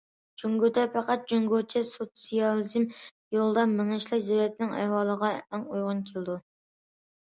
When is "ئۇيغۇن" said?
5.73-6.07